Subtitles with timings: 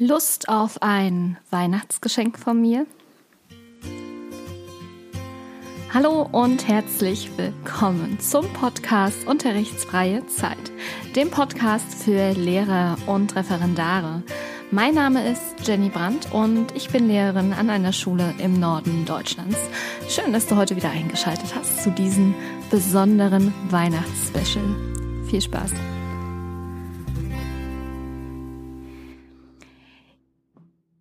[0.00, 2.86] Lust auf ein Weihnachtsgeschenk von mir?
[5.92, 10.70] Hallo und herzlich willkommen zum Podcast Unterrichtsfreie Zeit,
[11.16, 14.22] dem Podcast für Lehrer und Referendare.
[14.70, 19.58] Mein Name ist Jenny Brandt und ich bin Lehrerin an einer Schule im Norden Deutschlands.
[20.08, 22.36] Schön, dass du heute wieder eingeschaltet hast zu diesem
[22.70, 24.76] besonderen Weihnachtsspecial.
[25.28, 25.72] Viel Spaß!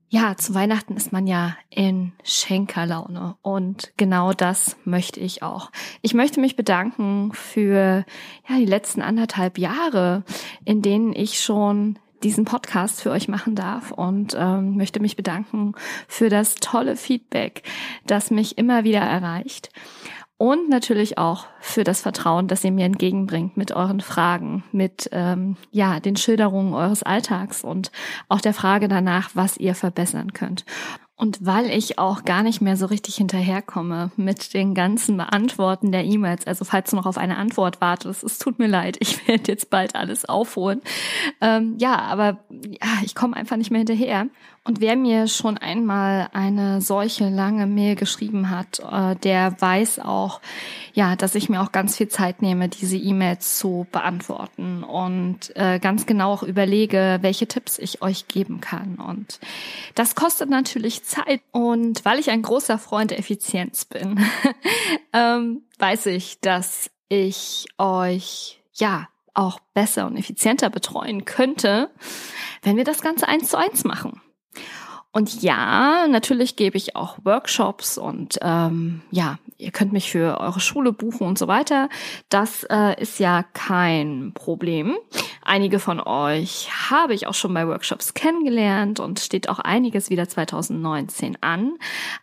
[0.10, 5.70] Ja, zu Weihnachten ist man ja in Schenkerlaune und genau das möchte ich auch.
[6.02, 8.06] Ich möchte mich bedanken für
[8.48, 10.24] ja, die letzten anderthalb Jahre,
[10.64, 15.74] in denen ich schon diesen Podcast für euch machen darf und ähm, möchte mich bedanken
[16.08, 17.64] für das tolle Feedback,
[18.06, 19.72] das mich immer wieder erreicht
[20.38, 25.58] und natürlich auch für das Vertrauen, das ihr mir entgegenbringt mit euren Fragen, mit ähm,
[25.72, 27.92] ja den Schilderungen eures Alltags und
[28.30, 30.64] auch der Frage danach, was ihr verbessern könnt.
[31.20, 36.06] Und weil ich auch gar nicht mehr so richtig hinterherkomme mit den ganzen Beantworten der
[36.06, 39.52] E-Mails, also falls du noch auf eine Antwort wartest, es tut mir leid, ich werde
[39.52, 40.82] jetzt bald alles aufholen.
[41.42, 44.28] Ähm, ja, aber ja, ich komme einfach nicht mehr hinterher.
[44.68, 50.42] Und wer mir schon einmal eine solche lange Mail geschrieben hat, äh, der weiß auch,
[50.94, 55.80] ja, dass ich mir auch ganz viel Zeit nehme, diese E-Mails zu beantworten und äh,
[55.80, 58.96] ganz genau auch überlege, welche Tipps ich euch geben kann.
[58.96, 59.40] Und
[59.96, 61.40] das kostet natürlich Zeit.
[61.52, 64.20] Und weil ich ein großer Freund der Effizienz bin,
[65.14, 71.90] ähm, weiß ich, dass ich euch ja auch besser und effizienter betreuen könnte,
[72.64, 74.22] wenn wir das Ganze eins zu eins machen.
[75.18, 80.60] Und ja, natürlich gebe ich auch Workshops und ähm, ja, ihr könnt mich für eure
[80.60, 81.90] Schule buchen und so weiter.
[82.30, 84.96] Das äh, ist ja kein Problem.
[85.42, 90.30] Einige von euch habe ich auch schon bei Workshops kennengelernt und steht auch einiges wieder
[90.30, 91.80] 2019 an.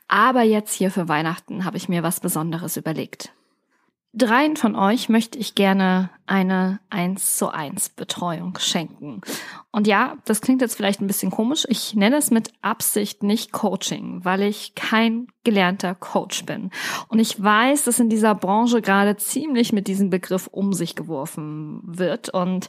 [0.06, 3.32] Aber jetzt hier für Weihnachten habe ich mir was Besonderes überlegt.
[4.12, 9.20] Dreien von euch möchte ich gerne eine 1 zu 1 Betreuung schenken.
[9.70, 11.66] Und ja, das klingt jetzt vielleicht ein bisschen komisch.
[11.68, 16.70] Ich nenne es mit Absicht nicht Coaching, weil ich kein gelernter Coach bin.
[17.08, 21.80] Und ich weiß, dass in dieser Branche gerade ziemlich mit diesem Begriff um sich geworfen
[21.84, 22.68] wird und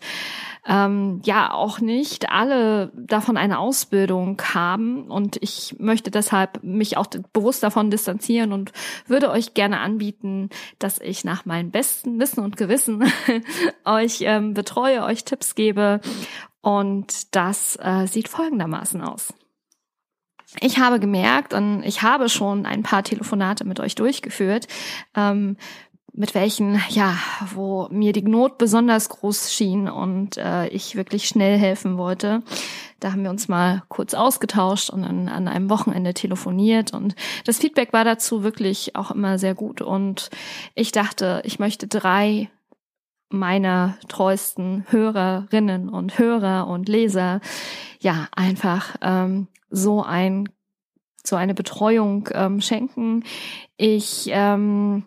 [0.68, 5.10] ähm, ja auch nicht alle davon eine Ausbildung haben.
[5.10, 8.74] Und ich möchte deshalb mich auch bewusst davon distanzieren und
[9.08, 10.50] würde euch gerne anbieten,
[10.80, 13.04] dass ich nach meinem besten Wissen und Gewissen
[13.86, 16.02] euch ähm, betreue, euch Tipps gebe.
[16.62, 19.34] Und das äh, sieht folgendermaßen aus.
[20.62, 24.68] Ich habe gemerkt und ich habe schon ein paar Telefonate mit euch durchgeführt,
[25.16, 25.58] ähm,
[26.14, 27.18] mit welchen, ja,
[27.54, 32.42] wo mir die Not besonders groß schien und äh, ich wirklich schnell helfen wollte.
[33.02, 37.58] Da haben wir uns mal kurz ausgetauscht und dann an einem Wochenende telefoniert und das
[37.58, 40.30] Feedback war dazu wirklich auch immer sehr gut und
[40.74, 42.50] ich dachte, ich möchte drei
[43.30, 47.42] meiner treuesten Hörerinnen und Hörer und Leser
[48.00, 50.50] ja einfach ähm, so ein
[51.28, 53.24] so eine Betreuung ähm, schenken.
[53.78, 55.06] Ich ähm,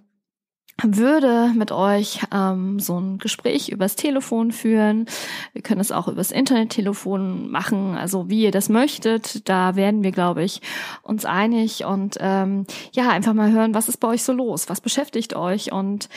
[0.83, 5.06] würde mit euch ähm, so ein Gespräch übers Telefon führen.
[5.53, 9.49] Wir können es auch übers Internettelefon machen, also wie ihr das möchtet.
[9.49, 10.61] Da werden wir, glaube ich,
[11.03, 14.81] uns einig und ähm, ja, einfach mal hören, was ist bei euch so los, was
[14.81, 16.09] beschäftigt euch und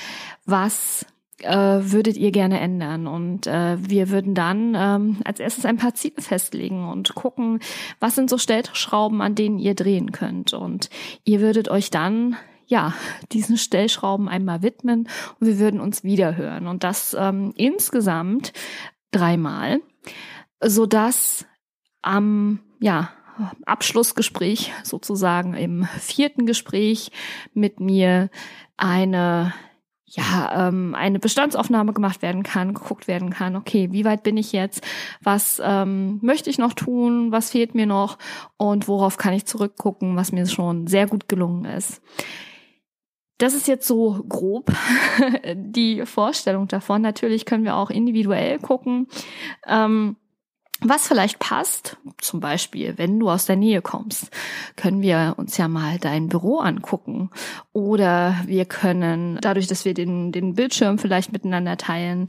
[0.46, 1.06] was
[1.44, 3.08] äh, würdet ihr gerne ändern?
[3.08, 7.60] Und äh, wir würden dann ähm, als erstes ein paar Ziele festlegen und gucken,
[8.00, 10.54] was sind so Stellschrauben, an denen ihr drehen könnt.
[10.54, 10.90] Und
[11.24, 12.36] ihr würdet euch dann
[12.72, 12.94] ja,
[13.34, 15.10] diesen Stellschrauben einmal widmen
[15.40, 16.68] und wir würden uns wiederhören.
[16.68, 18.54] Und das ähm, insgesamt
[19.12, 19.82] dreimal,
[20.64, 21.46] so dass
[22.02, 23.10] am, ja,
[23.66, 27.12] Abschlussgespräch sozusagen im vierten Gespräch
[27.54, 28.30] mit mir
[28.78, 29.54] eine
[30.12, 34.52] ja, ähm, eine Bestandsaufnahme gemacht werden kann, geguckt werden kann, okay, wie weit bin ich
[34.52, 34.86] jetzt,
[35.22, 38.18] was ähm, möchte ich noch tun, was fehlt mir noch
[38.58, 42.02] und worauf kann ich zurückgucken, was mir schon sehr gut gelungen ist.
[43.38, 44.72] Das ist jetzt so grob
[45.56, 47.02] die Vorstellung davon.
[47.02, 49.08] Natürlich können wir auch individuell gucken.
[49.66, 50.16] Ähm,
[50.84, 54.32] was vielleicht passt, zum Beispiel, wenn du aus der Nähe kommst,
[54.76, 57.30] können wir uns ja mal dein Büro angucken.
[57.72, 62.26] Oder wir können, dadurch, dass wir den, den Bildschirm vielleicht miteinander teilen,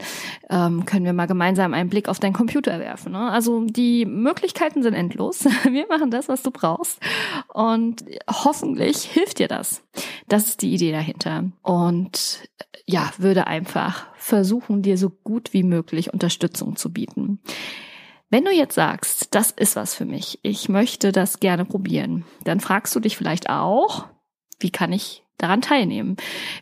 [0.51, 3.13] ähm, können wir mal gemeinsam einen Blick auf deinen Computer werfen.
[3.13, 3.31] Ne?
[3.31, 5.45] Also die Möglichkeiten sind endlos.
[5.63, 6.99] Wir machen das, was du brauchst.
[7.53, 9.83] Und hoffentlich hilft dir das.
[10.27, 11.45] Das ist die Idee dahinter.
[11.63, 12.47] Und
[12.85, 17.39] ja, würde einfach versuchen, dir so gut wie möglich Unterstützung zu bieten.
[18.33, 22.61] Wenn du jetzt sagst, das ist was für mich, ich möchte das gerne probieren, dann
[22.61, 24.07] fragst du dich vielleicht auch,
[24.59, 26.17] wie kann ich daran teilnehmen?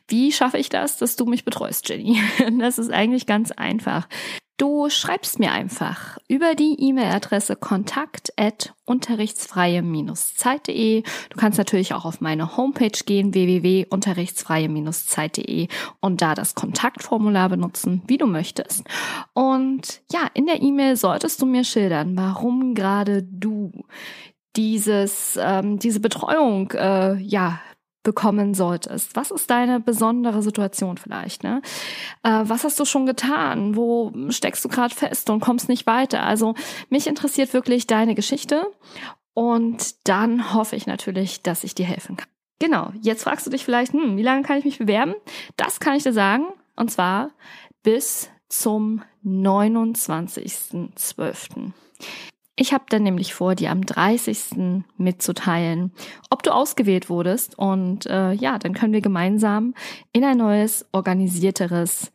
[0.06, 2.20] Wie schaffe ich das, dass du mich betreust, Jenny?
[2.60, 4.10] Das ist eigentlich ganz einfach.
[4.62, 11.02] Du schreibst mir einfach über die E-Mail-Adresse kontakt at unterrichtsfreie-zeit.de.
[11.02, 15.68] Du kannst natürlich auch auf meine Homepage gehen, www.unterrichtsfreie-zeit.de
[16.00, 18.84] und da das Kontaktformular benutzen, wie du möchtest.
[19.34, 23.72] Und ja, in der E-Mail solltest du mir schildern, warum gerade du
[24.56, 27.60] dieses, ähm, diese Betreuung äh, ja
[28.04, 29.16] bekommen solltest.
[29.16, 31.44] Was ist deine besondere Situation vielleicht?
[31.44, 31.62] Ne?
[32.24, 33.76] Äh, was hast du schon getan?
[33.76, 36.24] Wo steckst du gerade fest und kommst nicht weiter?
[36.24, 36.56] Also
[36.90, 38.68] mich interessiert wirklich deine Geschichte
[39.34, 42.28] und dann hoffe ich natürlich, dass ich dir helfen kann.
[42.60, 45.16] Genau, jetzt fragst du dich vielleicht, hm, wie lange kann ich mich bewerben?
[45.58, 46.46] Das kann ich dir sagen
[46.76, 47.32] und zwar
[47.84, 51.72] bis zum 29.12.
[52.56, 54.84] Ich habe dann nämlich vor, dir am 30.
[54.98, 55.94] mitzuteilen,
[56.30, 57.58] ob du ausgewählt wurdest.
[57.58, 59.74] Und äh, ja, dann können wir gemeinsam
[60.12, 62.12] in ein neues, organisierteres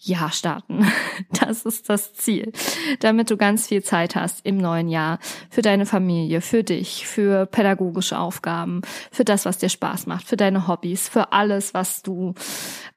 [0.00, 0.86] Jahr starten.
[1.40, 2.52] Das ist das Ziel,
[3.00, 5.18] damit du ganz viel Zeit hast im neuen Jahr
[5.50, 10.36] für deine Familie, für dich, für pädagogische Aufgaben, für das, was dir Spaß macht, für
[10.36, 12.34] deine Hobbys, für alles, was du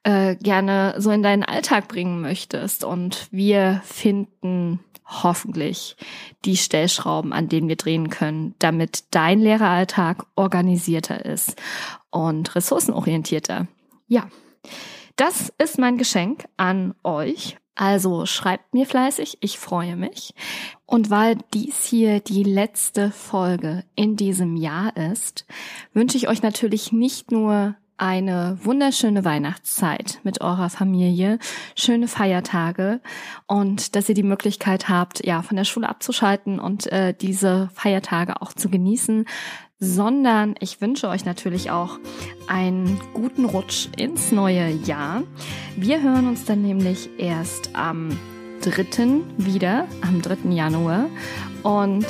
[0.04, 2.84] äh, gerne so in deinen Alltag bringen möchtest.
[2.84, 5.96] Und wir finden hoffentlich
[6.44, 11.60] die Stellschrauben, an denen wir drehen können, damit dein Lehreralltag organisierter ist
[12.10, 13.66] und ressourcenorientierter.
[14.08, 14.28] Ja,
[15.16, 17.56] das ist mein Geschenk an euch.
[17.74, 20.34] Also schreibt mir fleißig, ich freue mich.
[20.84, 25.46] Und weil dies hier die letzte Folge in diesem Jahr ist,
[25.94, 31.38] wünsche ich euch natürlich nicht nur eine wunderschöne Weihnachtszeit mit eurer Familie,
[31.76, 33.00] schöne Feiertage
[33.46, 38.42] und dass ihr die Möglichkeit habt, ja, von der Schule abzuschalten und äh, diese Feiertage
[38.42, 39.24] auch zu genießen,
[39.78, 42.00] sondern ich wünsche euch natürlich auch
[42.48, 45.22] einen guten Rutsch ins neue Jahr.
[45.76, 48.18] Wir hören uns dann nämlich erst am
[48.62, 49.20] 3.
[49.38, 50.50] wieder, am 3.
[50.50, 51.06] Januar
[51.62, 52.06] und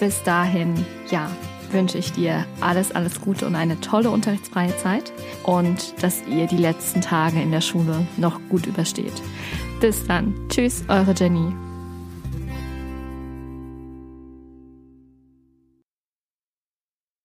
[0.00, 1.30] bis dahin, ja,
[1.72, 6.56] wünsche ich dir alles, alles Gute und eine tolle unterrichtsfreie Zeit und dass ihr die
[6.56, 9.22] letzten Tage in der Schule noch gut übersteht.
[9.80, 10.34] Bis dann.
[10.48, 11.65] Tschüss, eure Jenny.